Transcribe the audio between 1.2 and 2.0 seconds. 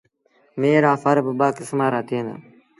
ٻآ کسمآݩ رآ